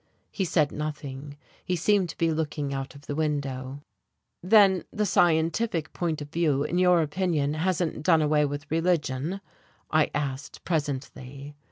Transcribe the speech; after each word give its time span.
He 0.31 0.45
said 0.45 0.71
nothing 0.71 1.37
he 1.63 1.75
seemed 1.75 2.09
to 2.09 2.17
be 2.17 2.31
looking 2.31 2.73
out 2.73 2.95
of 2.95 3.05
the 3.05 3.13
window. 3.13 3.83
"Then 4.41 4.83
the 4.91 5.05
scientific 5.05 5.93
point 5.93 6.23
of 6.23 6.31
view 6.31 6.63
in 6.63 6.79
your 6.79 7.03
opinion 7.03 7.53
hasn't 7.53 8.01
done 8.01 8.23
away 8.23 8.45
with 8.45 8.65
religion?" 8.71 9.41
I 9.91 10.09
asked 10.15 10.63
presently. 10.63 11.55